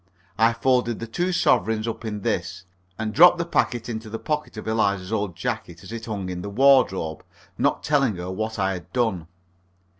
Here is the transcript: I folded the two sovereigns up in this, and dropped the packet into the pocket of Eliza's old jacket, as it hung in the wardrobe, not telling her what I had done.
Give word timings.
I 0.39 0.53
folded 0.53 0.99
the 0.99 1.05
two 1.05 1.31
sovereigns 1.31 1.87
up 1.87 2.03
in 2.05 2.21
this, 2.21 2.65
and 2.97 3.13
dropped 3.13 3.37
the 3.37 3.45
packet 3.45 3.87
into 3.87 4.09
the 4.09 4.17
pocket 4.17 4.57
of 4.57 4.67
Eliza's 4.67 5.13
old 5.13 5.35
jacket, 5.35 5.83
as 5.83 5.91
it 5.91 6.05
hung 6.07 6.27
in 6.27 6.41
the 6.41 6.49
wardrobe, 6.49 7.23
not 7.55 7.83
telling 7.83 8.15
her 8.15 8.31
what 8.31 8.57
I 8.57 8.73
had 8.73 8.91
done. 8.93 9.27